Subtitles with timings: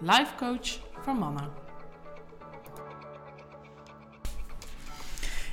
[0.00, 1.48] life coach voor mannen.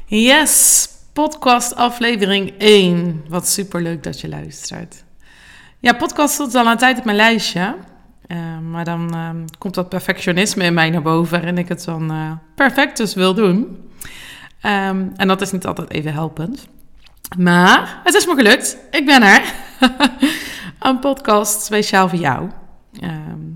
[0.06, 3.26] Yes, podcast aflevering 1.
[3.30, 5.04] Wat super leuk dat je luistert.
[5.80, 7.76] Ja, podcast stond al een tijd op mijn lijstje.
[8.28, 12.12] Uh, maar dan uh, komt dat perfectionisme in mij naar boven en ik het dan
[12.12, 13.58] uh, perfect dus wil doen.
[14.66, 16.68] Um, en dat is niet altijd even helpend.
[17.38, 18.78] Maar het is me gelukt.
[18.92, 19.54] Ik ben er.
[20.80, 22.50] een podcast speciaal voor jou.
[23.02, 23.53] Um,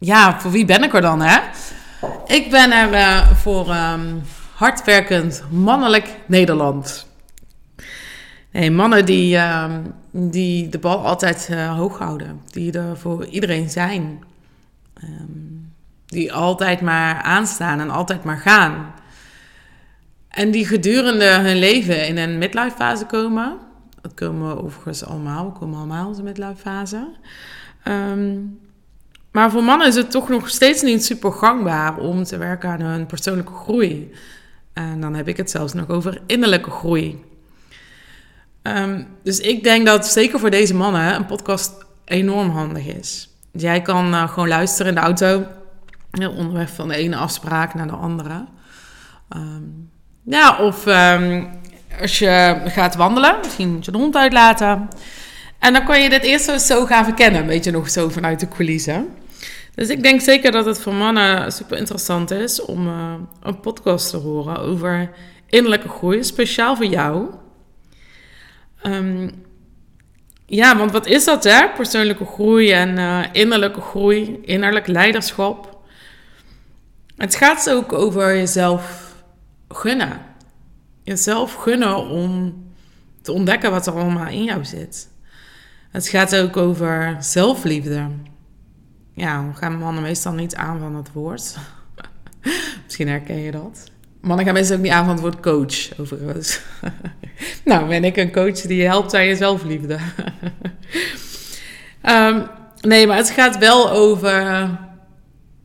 [0.00, 1.38] ja, voor wie ben ik er dan, hè?
[2.26, 4.22] Ik ben er uh, voor um,
[4.54, 7.06] hardwerkend mannelijk Nederland.
[8.50, 9.74] Nee, mannen die, uh,
[10.10, 12.40] die de bal altijd uh, hoog houden.
[12.46, 14.24] Die er voor iedereen zijn.
[15.04, 15.72] Um,
[16.06, 18.94] die altijd maar aanstaan en altijd maar gaan.
[20.28, 23.58] En die gedurende hun leven in een midlife fase komen.
[24.00, 25.44] Dat komen we overigens allemaal.
[25.44, 27.08] We komen allemaal in de midlife fase.
[29.32, 32.80] Maar voor mannen is het toch nog steeds niet super gangbaar om te werken aan
[32.80, 34.12] hun persoonlijke groei.
[34.72, 37.24] En dan heb ik het zelfs nog over innerlijke groei.
[38.62, 43.28] Um, dus ik denk dat zeker voor deze mannen een podcast enorm handig is.
[43.52, 45.46] Jij kan uh, gewoon luisteren in de auto,
[46.36, 48.46] onderweg van de ene afspraak naar de andere.
[49.36, 49.90] Um,
[50.24, 51.48] ja, of um,
[52.00, 54.88] als je gaat wandelen, misschien moet je de hond uitlaten.
[55.58, 58.48] En dan kan je dit eerst zo gaan verkennen, een beetje nog zo vanuit de
[58.48, 59.08] coulissen.
[59.80, 64.10] Dus ik denk zeker dat het voor mannen super interessant is om uh, een podcast
[64.10, 65.10] te horen over
[65.46, 67.26] innerlijke groei, speciaal voor jou.
[68.82, 69.30] Um,
[70.46, 71.68] ja, want wat is dat hè?
[71.68, 75.80] Persoonlijke groei en uh, innerlijke groei, innerlijk leiderschap.
[77.16, 79.14] Het gaat ook over jezelf
[79.68, 80.20] gunnen.
[81.02, 82.54] Jezelf gunnen om
[83.22, 85.08] te ontdekken wat er allemaal in jou zit.
[85.90, 88.08] Het gaat ook over zelfliefde
[89.12, 91.56] ja, gaan mannen meestal niet aan van het woord.
[92.84, 93.90] Misschien herken je dat.
[94.20, 96.60] Mannen gaan meestal ook niet aan van het woord coach, overigens.
[97.64, 99.98] nou, ben ik een coach die je helpt aan je zelfliefde.
[102.02, 102.46] um,
[102.90, 104.68] nee, maar het gaat wel over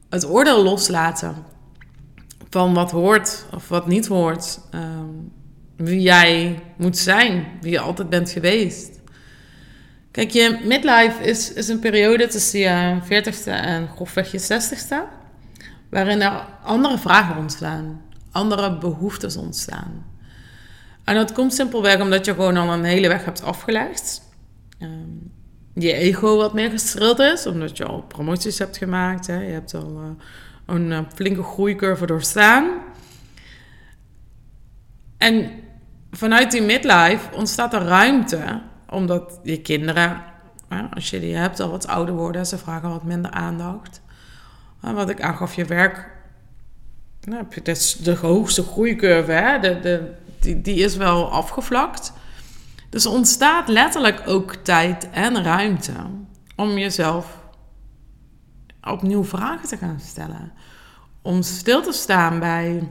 [0.09, 1.35] het oordeel loslaten.
[2.49, 4.59] Van wat hoort of wat niet hoort.
[4.75, 5.31] Um,
[5.75, 8.99] wie jij moet zijn, wie je altijd bent geweest.
[10.15, 14.95] Kijk, je midlife is, is een periode tussen je 40ste en grofweg je 60ste.
[15.89, 18.01] Waarin er andere vragen ontstaan.
[18.31, 20.05] Andere behoeftes ontstaan.
[21.03, 24.21] En dat komt simpelweg omdat je gewoon al een hele weg hebt afgelegd.
[24.79, 25.31] Um,
[25.73, 29.27] je ego wat meer gestrild is, omdat je al promoties hebt gemaakt.
[29.27, 29.41] Hè.
[29.41, 30.09] Je hebt al uh,
[30.65, 32.69] een uh, flinke groeicurve doorstaan.
[35.17, 35.51] En
[36.11, 38.61] vanuit die midlife ontstaat er ruimte
[38.95, 40.23] omdat je kinderen,
[40.93, 42.45] als je die hebt, al wat ouder worden.
[42.45, 44.01] Ze vragen wat minder aandacht.
[44.79, 46.13] Wat ik aangaf, je werk...
[47.21, 49.59] Nou, is de hoogste groeicurve, hè?
[49.59, 52.13] De, de, die, die is wel afgevlakt.
[52.89, 55.93] Dus ontstaat letterlijk ook tijd en ruimte
[56.55, 57.37] om jezelf
[58.83, 60.51] opnieuw vragen te gaan stellen.
[61.21, 62.89] Om stil te staan bij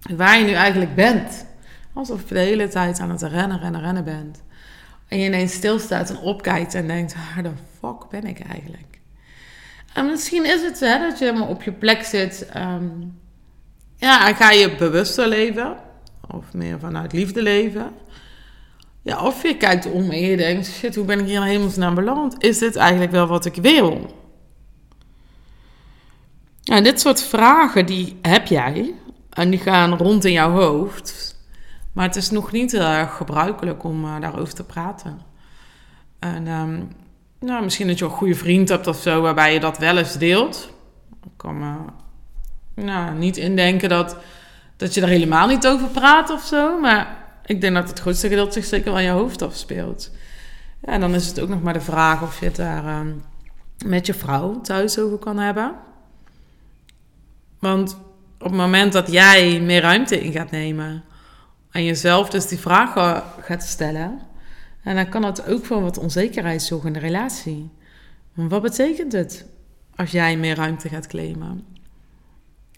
[0.00, 1.46] waar je nu eigenlijk bent.
[1.92, 4.42] Alsof je de hele tijd aan het rennen, rennen, rennen bent.
[5.08, 7.50] En je ineens stilstaat en opkijkt en denkt, waar de
[7.80, 9.00] fuck ben ik eigenlijk?
[9.94, 12.48] En misschien is het dat je helemaal op je plek zit.
[12.56, 13.18] Um,
[13.96, 15.76] ja, en ga je bewuster leven.
[16.30, 17.90] Of meer vanuit liefde leven.
[19.02, 22.42] Ja, of je kijkt om en je denkt, shit, hoe ben ik hier hemelsnaam beland?
[22.42, 24.14] Is dit eigenlijk wel wat ik wil?
[26.60, 28.94] Ja, dit soort vragen, die heb jij.
[29.30, 31.35] En die gaan rond in jouw hoofd.
[31.96, 35.20] Maar het is nog niet heel erg gebruikelijk om uh, daarover te praten.
[36.18, 36.88] En um,
[37.40, 40.18] nou, misschien dat je een goede vriend hebt of zo, waarbij je dat wel eens
[40.18, 40.70] deelt.
[41.24, 41.74] Ik kan me
[42.74, 44.16] nou, niet indenken dat,
[44.76, 46.80] dat je er helemaal niet over praat of zo.
[46.80, 47.16] Maar
[47.46, 50.10] ik denk dat het grootste gedeelte zich zeker wel aan je hoofd afspeelt.
[50.80, 53.22] En dan is het ook nog maar de vraag of je het daar um,
[53.84, 55.74] met je vrouw thuis over kan hebben.
[57.58, 57.98] Want
[58.38, 61.04] op het moment dat jij meer ruimte in gaat nemen
[61.76, 64.20] en jezelf dus die vragen gaat stellen.
[64.82, 67.70] En dan kan het ook voor wat onzekerheid zorgen in de relatie.
[68.34, 69.46] wat betekent het
[69.96, 71.66] als jij meer ruimte gaat claimen.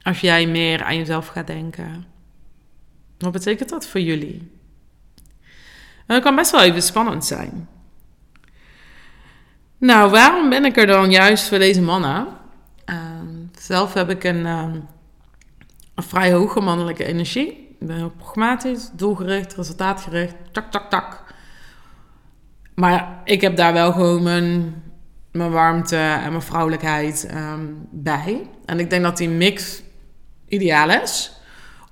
[0.02, 2.04] Als jij meer aan jezelf gaat denken.
[3.18, 4.52] Wat betekent dat voor jullie?
[6.06, 7.68] En dat kan best wel even spannend zijn.
[9.78, 12.26] Nou, waarom ben ik er dan juist voor deze mannen?
[12.84, 13.26] Ehm,
[13.58, 14.80] zelf heb ik een, ehm,
[15.94, 17.67] een, vrij hoge mannelijke energie.
[17.80, 21.24] Ik ben heel pragmatisch, doelgericht, resultaatgericht, tak, tak, tak.
[22.74, 24.82] Maar ik heb daar wel gewoon mijn,
[25.32, 28.46] mijn warmte en mijn vrouwelijkheid ehm, bij.
[28.64, 29.82] En ik denk dat die mix
[30.48, 31.32] ideaal is.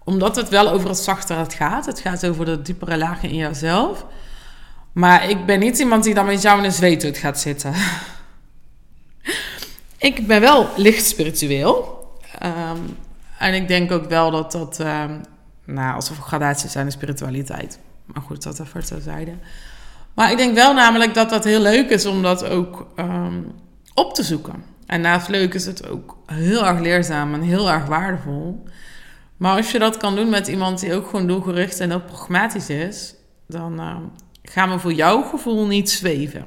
[0.05, 1.87] Omdat het wel over het zachtere gaat.
[1.87, 4.07] Het gaat over de diepere lagen in jezelf.
[4.93, 7.73] Maar ik ben niet iemand die dan met jou in een zweethut gaat zitten.
[9.99, 12.09] ik ben wel licht spiritueel.
[12.39, 12.81] Ehm,
[13.39, 14.79] en ik denk ook wel dat dat...
[14.79, 15.21] Um,
[15.67, 17.79] nou, alsof gradaties zijn in spiritualiteit.
[18.05, 19.33] Maar goed, dat even terzijde.
[20.15, 23.41] Maar ik denk wel namelijk dat dat heel leuk is om dat ook ehm,
[23.95, 24.65] op te zoeken.
[24.87, 28.65] En naast leuk is het ook heel erg leerzaam en heel erg waardevol.
[29.37, 32.69] Maar als je dat kan doen met iemand die ook gewoon doelgericht en ook pragmatisch
[32.69, 33.15] is,
[33.47, 33.81] dan
[34.43, 36.47] gaan we voor jouw gevoel niet zweven.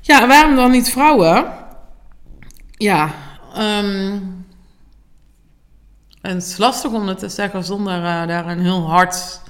[0.00, 1.52] Ja, waarom dan niet vrouwen?
[2.70, 3.14] Ja,
[3.58, 4.46] um,
[6.20, 9.40] het is lastig om het te zeggen zonder uh, daar een heel hard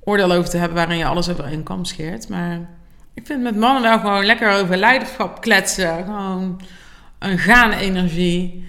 [0.00, 2.28] oordeel over te hebben waarin je alles over een kam scheert.
[2.28, 2.68] Maar
[3.14, 6.04] ik vind met mannen wel gewoon lekker over leiderschap kletsen.
[6.04, 6.60] Gewoon
[7.18, 8.68] een gaan energie.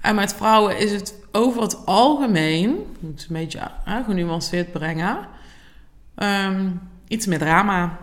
[0.00, 4.72] En met vrouwen is het over het algemeen, ik moet het een beetje uh, genuanceerd
[4.72, 5.28] brengen,
[6.18, 7.98] Um, iets met drama.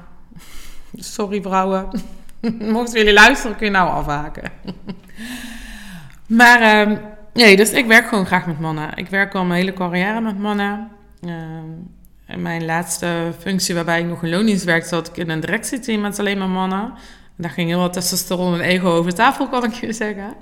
[0.96, 1.90] Sorry vrouwen.
[2.60, 4.52] Mochten jullie luisteren, kun je nou afhaken.
[6.40, 7.00] maar um,
[7.34, 8.98] nee, dus ik werk gewoon graag met mannen.
[8.98, 10.92] Ik werk al mijn hele carrière met mannen.
[11.26, 11.92] Um,
[12.28, 16.02] in mijn laatste functie waarbij ik nog in loondienst werkte, zat ik in een directieteam
[16.02, 16.84] met alleen maar mannen.
[17.38, 20.34] En daar ging heel wat testosteron en ego over tafel, kan ik je zeggen.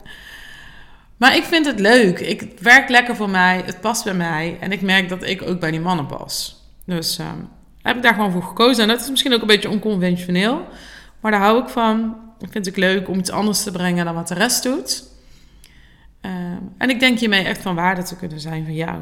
[1.17, 2.19] Maar ik vind het leuk.
[2.19, 3.61] Ik, het werkt lekker voor mij.
[3.65, 4.57] Het past bij mij.
[4.59, 6.63] En ik merk dat ik ook bij die mannen pas.
[6.85, 7.49] Dus um,
[7.81, 8.83] heb ik daar gewoon voor gekozen.
[8.83, 10.67] En dat is misschien ook een beetje onconventioneel.
[11.19, 12.15] Maar daar hou ik van.
[12.39, 15.03] Ik vind het leuk om iets anders te brengen dan wat de rest doet.
[16.21, 16.31] Uh,
[16.77, 18.99] en ik denk hiermee echt van waarde te kunnen zijn van jou.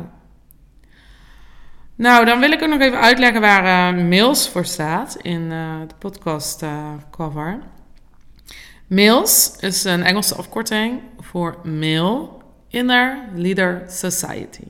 [1.96, 5.80] Nou, dan wil ik ook nog even uitleggen waar uh, mails voor staat in uh,
[5.88, 6.64] de podcast
[7.12, 7.60] cover.
[8.88, 12.30] Mails is een Engelse afkorting voor Male
[12.68, 14.68] Inner Leader Society.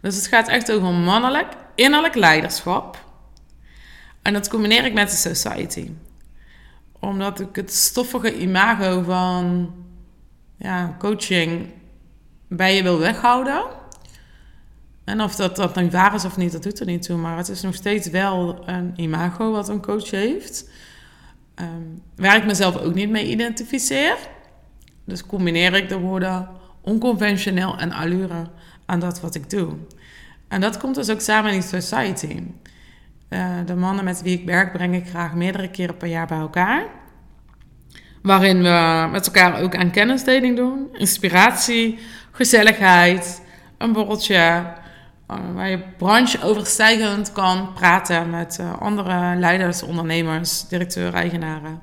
[0.00, 3.04] Dus het gaat echt over mannelijk innerlijk leiderschap.
[4.22, 5.90] En dat combineer ik met de society.
[7.00, 9.74] Omdat ik het stoffige imago van
[10.62, 11.66] ja, coaching
[12.48, 13.64] bij je wil weghouden.
[15.04, 17.16] En of dat, dat nu waar is of niet, dat doet er niet toe.
[17.16, 20.70] Maar het is nog steeds wel een imago wat een coach heeft.
[21.54, 24.16] Um, waar ik mezelf ook niet mee identificeer.
[25.04, 26.48] Dus combineer ik de woorden
[26.80, 28.46] onconventioneel en allure
[28.86, 29.72] aan dat wat ik doe.
[30.48, 32.42] En dat komt dus ook samen in die society.
[33.28, 36.38] Uh, de mannen met wie ik werk breng ik graag meerdere keren per jaar bij
[36.38, 36.86] elkaar.
[38.22, 40.88] Waarin we met elkaar ook aan kennisdeling doen.
[40.92, 41.98] Inspiratie,
[42.30, 43.42] gezelligheid,
[43.78, 44.64] een borreltje.
[45.30, 51.82] Uh, waar je brancheoverstijgend kan praten met uh, andere leiders, ondernemers, directeuren, eigenaren.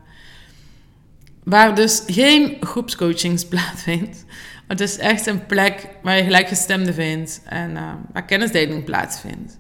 [1.43, 4.25] Waar dus geen groepscoachings plaatsvindt.
[4.67, 9.57] Het is echt een plek waar je gelijkgestemden vindt en uh, waar kennisdeling plaatsvindt.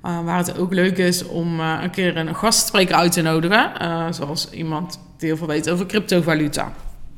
[0.00, 3.70] Waar het ook leuk is om een keer een gastspreker uit te nodigen.
[4.14, 6.72] zoals iemand heel veel weet over cryptovaluta.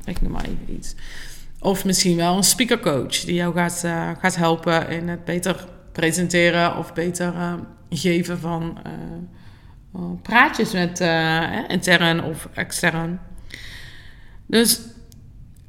[0.05, 0.95] Ik noem maar even iets.
[1.59, 3.79] Of misschien wel een speakercoach die jou gaat,
[4.19, 7.33] gaat helpen in het beter presenteren of beter
[7.89, 8.77] geven van
[10.21, 10.99] praatjes met
[11.67, 13.19] intern of extern.
[14.45, 14.79] Dus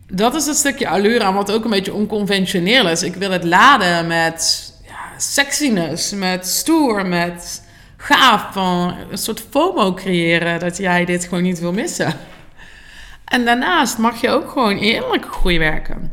[0.06, 3.02] dat is een stukje allure aan wat ook een beetje onconventioneel is.
[3.02, 7.62] Ik wil het laden met ja, sexiness, met stoer, met
[8.02, 8.52] gaaf.
[8.52, 12.14] Van een soort FOMO creëren dat jij dit gewoon niet wil missen.
[13.24, 16.12] En daarnaast mag je ook gewoon eerlijk groei werken.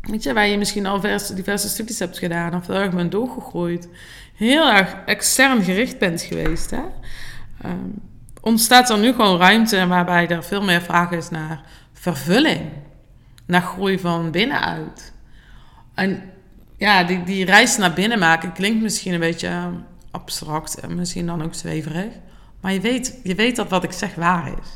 [0.00, 1.00] Weet je, waar je misschien al
[1.34, 3.88] diverse studies hebt gedaan of heel erg bent doorgegroeid.
[4.34, 6.70] Heel erg extern gericht bent geweest.
[6.70, 6.82] Hè?
[7.64, 7.94] Um,
[8.40, 12.60] ontstaat er nu gewoon ruimte waarbij er veel meer vraag is naar vervulling
[13.46, 15.12] naar groei van binnenuit.
[15.94, 16.22] En
[16.76, 19.74] ja, die, die reis naar binnen maken klinkt misschien een beetje ehm,
[20.10, 22.12] abstract en misschien dan ook zweverig.
[22.60, 24.68] Maar je weet, je weet dat wat ik zeg waar is.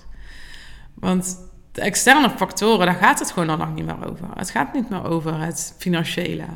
[0.94, 1.38] Want
[1.72, 4.28] de externe factoren, daar gaat het gewoon dan nog niet meer over.
[4.34, 6.46] Het gaat niet meer over het financiële.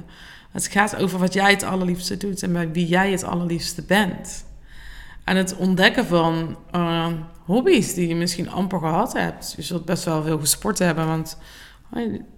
[0.50, 4.46] Het gaat over wat jij het allerliefste doet en bij wie jij het allerliefste bent.
[5.24, 7.06] aan het ontdekken van uh,
[7.44, 9.54] hobby's die je misschien amper gehad hebt.
[9.56, 11.38] Je zult best wel veel gesport hebben, want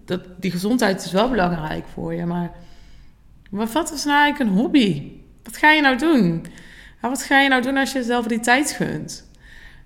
[0.05, 2.27] dat, die gezondheid is wel belangrijk voor je.
[2.27, 2.51] Maar
[3.51, 5.20] wat is nou eigenlijk een hobby?
[5.43, 6.47] Wat ga je nou doen?
[7.01, 9.29] wat ga je nou doen als je jezelf die tijd gunt?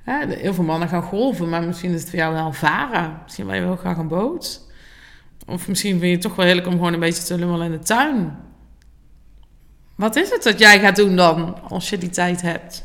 [0.04, 3.20] heel veel mannen gaan golven, maar misschien is het voor jou wel varen.
[3.22, 4.60] Misschien wil je wel graag een boot.
[5.46, 7.72] Of misschien vind je het toch wel heerlijk om gewoon een beetje te lummelen in
[7.72, 8.36] de tuin.
[9.94, 12.84] Wat is het dat jij gaat doen dan, als je die tijd hebt?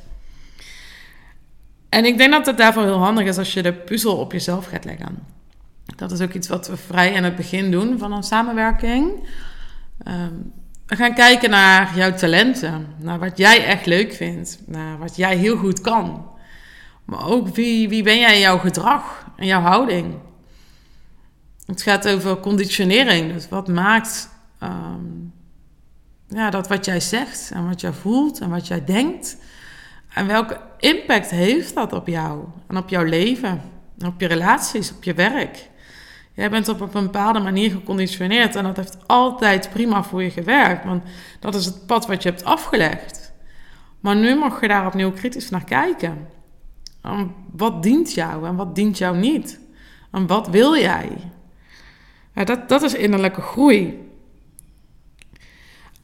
[1.90, 4.66] En ik denk dat het daarvoor heel handig is als je de puzzel op jezelf
[4.66, 5.28] gaat leggen.
[5.96, 9.28] Dat is ook iets wat we vrij in het begin doen van een samenwerking.
[10.04, 10.34] Ehm,
[10.89, 15.36] we gaan kijken naar jouw talenten, naar wat jij echt leuk vindt, naar wat jij
[15.36, 16.27] heel goed kan.
[17.05, 20.15] Maar ook wie, wie ben jij in jouw gedrag en jouw houding.
[21.65, 23.34] Het gaat over conditionering.
[23.34, 24.29] Dus wat maakt
[24.60, 25.05] ehm,
[26.27, 29.38] ja, dat wat jij zegt en wat jij voelt en wat jij denkt.
[30.13, 33.62] En welke impact heeft dat op jou en op jouw leven,
[34.05, 35.69] op je relaties, op je werk?
[36.39, 40.86] Jij bent op een bepaalde manier geconditioneerd en dat heeft altijd prima voor je gewerkt,
[40.86, 41.03] want
[41.39, 43.34] dat is het pad wat je hebt afgelegd.
[44.00, 46.27] Maar nu mag je daar opnieuw kritisch naar kijken.
[47.51, 49.60] wat dient jou en wat dient jou niet?
[50.12, 51.10] En wat wil jij?
[52.34, 54.10] Ja, dat, dat is innerlijke groei.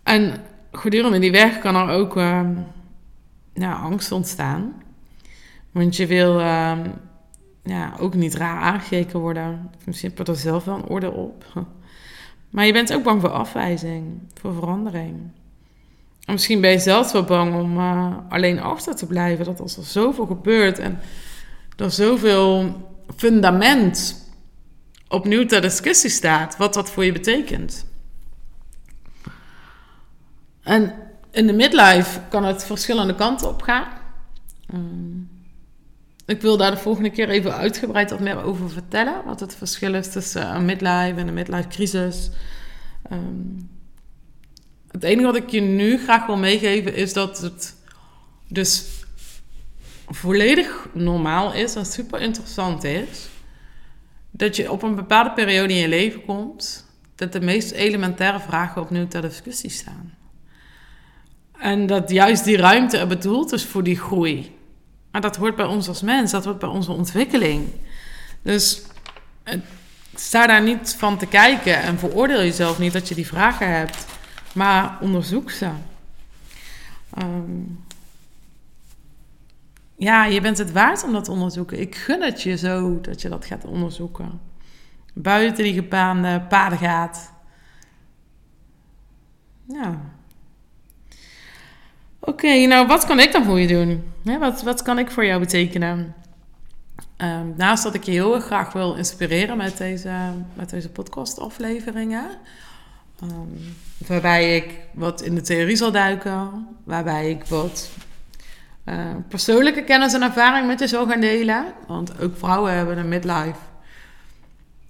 [0.03, 0.33] En
[0.71, 4.73] gedurende die weg kan er ook uh, angst ontstaan.
[5.71, 6.79] Want je wil uh,
[7.65, 9.72] ja, ook niet raar aangekeken worden.
[9.86, 11.45] Misschien je er zelf wel een orde op.
[12.50, 15.31] Maar je bent ook bang voor afwijzing, voor verandering.
[16.25, 19.45] En misschien ben je zelfs wel bang om uh, alleen achter te blijven.
[19.45, 21.00] Dat als er zoveel gebeurt en
[21.77, 22.74] er zoveel
[23.15, 24.24] fundament
[25.07, 27.86] opnieuw ter discussie staat, wat dat voor je betekent.
[30.63, 30.93] En
[31.31, 33.88] in de midlife kan het verschillende kanten op gaan.
[34.74, 35.34] Um,
[36.25, 39.25] ik wil daar de volgende keer even uitgebreid wat meer over vertellen.
[39.25, 42.29] Wat het verschil is tussen een midlife en een midlife crisis.
[43.12, 43.70] Um,
[44.91, 47.75] het enige wat ik je nu graag wil meegeven is dat het
[48.48, 48.86] dus
[50.08, 53.29] volledig normaal is en super interessant is.
[54.32, 58.82] Dat je op een bepaalde periode in je leven komt, dat de meest elementaire vragen
[58.82, 60.13] opnieuw ter discussie staan.
[61.58, 64.54] En dat juist die ruimte er bedoeld is voor die groei.
[65.15, 67.69] Maar dat hoort bij ons als mens, dat hoort bij onze ontwikkeling.
[68.41, 68.81] Dus
[70.15, 74.05] sta daar niet van te kijken en veroordeel jezelf niet dat je die vragen hebt,
[74.53, 75.69] maar onderzoek ze.
[77.13, 77.62] Ehm,
[79.95, 81.79] ja, je bent het waard om dat te onderzoeken.
[81.79, 84.39] Ik gun het je zo dat je dat gaat onderzoeken.
[85.13, 87.31] Buiten die gebaande paden gaat.
[89.67, 90.14] Ja.
[92.25, 94.13] Oké, nou wat kan ik dan voor je doen?
[94.39, 96.15] wat, wat kan ik voor jou betekenen?
[97.17, 100.12] Um, naast dat ik je heel erg graag wil inspireren met deze,
[100.53, 102.25] met deze podcast-afleveringen.
[103.24, 103.75] Um,
[104.08, 106.67] waarbij ik wat in de theorie zal duiken.
[106.84, 107.89] Waarbij ik wat
[108.86, 111.65] uh, persoonlijke kennis en ervaring met je zal gaan delen.
[111.88, 113.60] Want ook vrouwen hebben een midlife.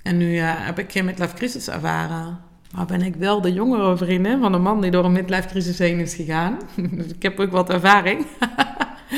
[0.02, 2.40] En nu uh, heb ik geen midlife crisis ervaren.
[2.76, 5.78] Maar ben ik wel de jongere vriendin van een man die door een midlife crisis
[5.78, 6.60] heen is gegaan.
[6.92, 8.26] dus ik heb ook wat ervaring.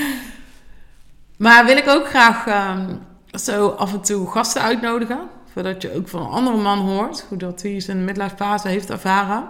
[1.38, 2.46] maar wil ik ook graag
[2.78, 3.00] um,
[3.40, 5.20] zo af en toe gasten uitnodigen.
[5.56, 8.90] Zodat je ook van een andere man hoort hoe dat hij zijn midlife fase heeft
[8.90, 9.50] ervaren.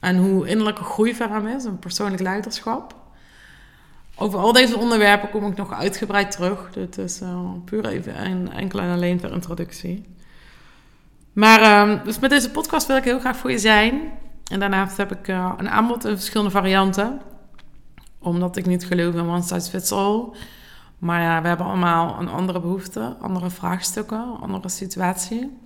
[0.00, 2.94] En hoe innerlijke groei voor hem is, een persoonlijk leiderschap.
[4.16, 6.70] Over al deze onderwerpen kom ik nog uitgebreid terug.
[6.72, 10.16] Dit is uh, puur even een enkele en alleen ter introductie.
[11.32, 14.00] Maar um, dus met deze podcast wil ik heel graag voor je zijn.
[14.50, 17.20] En daarnaast heb ik uh, een aanbod in verschillende varianten.
[18.18, 20.24] Omdat ik niet geloof in one size fits all.
[20.98, 25.58] Maar ja, we hebben allemaal een andere behoefte, andere vraagstukken, andere situatie.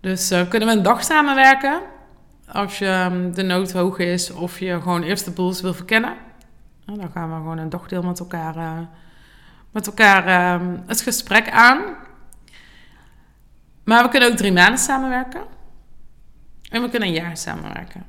[0.00, 1.80] Dus uh, kunnen we een dag samenwerken.
[2.52, 6.14] Als je um, de nood hoog is of je gewoon eerst de boels wil verkennen.
[6.84, 8.78] Dan gaan we gewoon een dagdeel met elkaar, uh,
[9.70, 11.78] met elkaar uh, het gesprek aan.
[13.86, 15.42] Maar we kunnen ook drie maanden samenwerken.
[16.70, 18.04] En we kunnen een jaar samenwerken.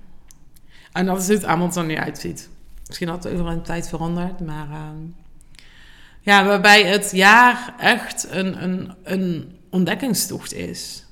[0.92, 2.50] En dat is hoe het er nu uitziet.
[2.88, 4.68] Misschien had het over een tijd veranderd, maar...
[4.70, 4.90] Uh,
[6.20, 11.06] ja, waarbij het jaar echt een, een, een ontdekkingstocht is.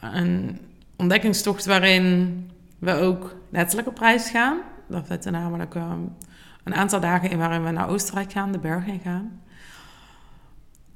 [0.00, 0.60] Een
[0.96, 4.58] ontdekkingstocht waarin we ook letterlijk op reis gaan.
[4.88, 6.16] Dat zitten namelijk um,
[6.64, 9.42] een aantal dagen in waarin we naar Oostenrijk gaan, de bergen gaan.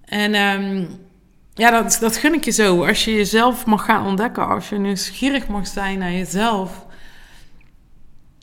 [0.05, 0.89] En um,
[1.55, 2.85] ja, dat, dat gun ik je zo.
[2.85, 6.87] Als je jezelf mag gaan ontdekken, als je nieuwsgierig mag zijn naar jezelf,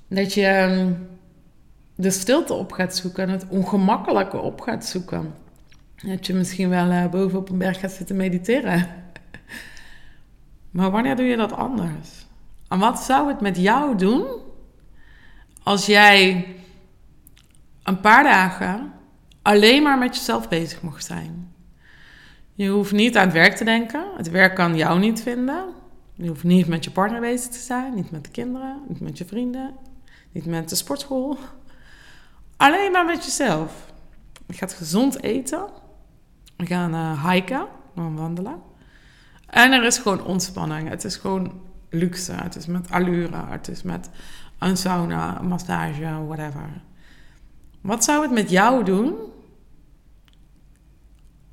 [0.07, 0.93] dat je, ehm,
[1.95, 5.33] de stilte op gaat zoeken en het ongemakkelijke op gaat zoeken.
[5.95, 8.87] Dat je misschien wel uh, boven op een berg gaat zitten mediteren.
[10.71, 12.25] maar wanneer doe je dat anders?
[12.67, 14.25] En wat zou het met jou doen
[15.63, 16.47] als jij
[17.83, 18.91] een paar dagen
[19.41, 21.50] alleen maar met jezelf bezig mocht zijn?
[22.53, 24.05] Je hoeft niet aan het werk te denken.
[24.17, 25.65] Het werk kan jou niet vinden.
[26.13, 29.17] Je hoeft niet met je partner bezig te zijn, niet met de kinderen, niet met
[29.17, 29.75] je vrienden,
[30.31, 31.37] niet met de sportschool.
[32.57, 33.91] Alleen maar met jezelf.
[34.47, 35.65] Je gaat gezond eten.
[36.57, 38.61] We gaan uh, hiken, gaan wandelen.
[39.47, 40.89] En er is gewoon ontspanning.
[40.89, 42.33] Het is gewoon luxe.
[42.33, 43.45] Het is met allure.
[43.49, 44.09] Het is met
[44.59, 46.81] een sauna, een massage, whatever.
[47.81, 49.15] Wat zou het met jou doen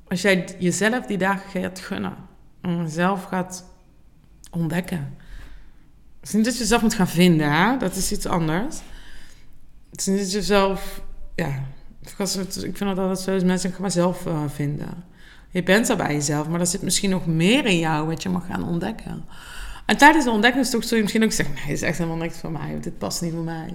[0.09, 2.15] als jij jezelf die dagen gaat gunnen?
[2.61, 3.65] En jezelf gaat
[4.51, 5.17] ontdekken.
[6.19, 7.77] Het is niet dat je jezelf moet gaan vinden, hè?
[7.77, 8.77] dat is iets anders.
[9.89, 11.01] Het is niet dat je zelf,
[11.35, 11.63] ja,
[12.01, 15.03] ik vind dat altijd zo, mensen gaan maar zelf uh, vinden.
[15.51, 18.29] Je bent er bij jezelf, maar er zit misschien nog meer in jou wat je
[18.29, 19.25] mag gaan ontdekken.
[19.85, 22.37] En tijdens de ontdekkingstocht zul je misschien ook zeggen: nee, dit is echt helemaal niks
[22.37, 23.73] voor mij, dit past niet voor mij.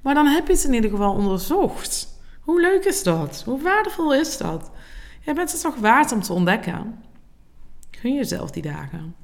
[0.00, 2.08] Maar dan heb je het in ieder geval onderzocht.
[2.40, 3.42] Hoe leuk is dat?
[3.44, 4.70] Hoe waardevol is dat?
[5.24, 7.02] Je bent het toch waard om te ontdekken.
[7.90, 9.14] Gun jezelf die dagen.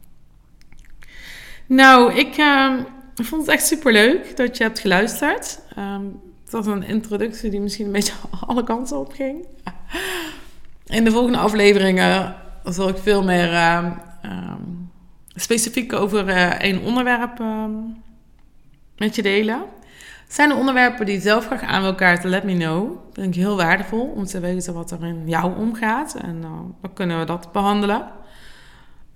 [1.67, 2.75] Nou, ik uh,
[3.15, 5.61] vond het echt super leuk dat je hebt geluisterd.
[5.79, 8.13] Um, het was een introductie die misschien een beetje
[8.47, 9.47] alle kanten op ging.
[10.87, 13.93] In de volgende afleveringen zal ik veel meer uh,
[15.35, 16.29] specifiek over
[16.59, 17.43] één onderwerp
[18.97, 19.65] met je delen.
[20.29, 22.31] Zijn er onderwerpen die je zelf graag aan wil kaarten?
[22.31, 22.89] Let me know.
[22.89, 26.15] Dat vind ik heel waardevol om te weten wat er in jou omgaat.
[26.15, 28.09] En dan kunnen we dat behandelen.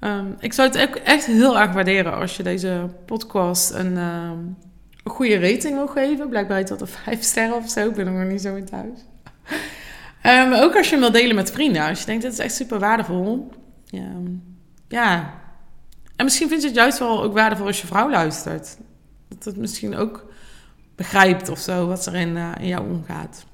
[0.00, 4.56] Um, ik zou het ook echt heel erg waarderen als je deze podcast een, um,
[5.04, 6.28] een goede rating wil geven.
[6.28, 7.88] Blijkbaar tot een vijf sterren of zo.
[7.88, 8.98] Ik ben nog niet zo in thuis.
[10.26, 11.88] Um, ook als je hem wil delen met vrienden.
[11.88, 13.50] Als je denkt, dit is echt super waardevol.
[13.84, 14.10] Ja.
[14.88, 15.34] ja.
[16.16, 18.76] En misschien vind je het juist wel ook waardevol als je vrouw luistert.
[19.28, 20.31] Dat het misschien ook
[20.96, 23.46] begrijpt of zo wat er in, uh, in jou omgaat.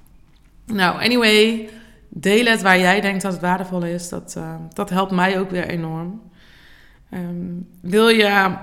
[0.66, 1.68] Nou, anyway,
[2.08, 4.08] deel het waar jij denkt dat het waardevol is.
[4.08, 6.22] Dat, uh, dat helpt mij ook weer enorm.
[7.14, 8.56] Um, wil je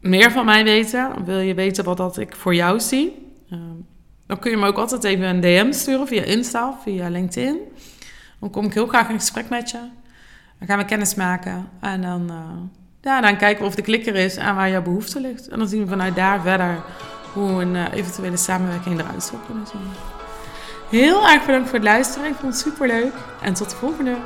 [0.00, 1.24] meer van mij weten?
[1.24, 3.32] Wil je weten wat dat ik voor jou zie?
[3.52, 3.86] Um,
[4.26, 7.58] dan kun je me ook altijd even een DM sturen via Insta of via LinkedIn.
[8.40, 9.78] Dan kom ik heel graag in gesprek met je.
[10.58, 11.68] Dan gaan we kennis maken.
[11.80, 15.20] En dan, uh, ja, dan kijken we of de klikker is en waar jouw behoefte
[15.20, 15.48] ligt.
[15.48, 16.84] En dan zien we vanuit daar verder
[17.36, 19.80] hoe een uh, eventuele samenwerking eruit zou kunnen zien.
[20.88, 22.28] Heel erg bedankt voor het luisteren.
[22.28, 23.14] Ik vond het super leuk.
[23.40, 24.16] En tot de volgende.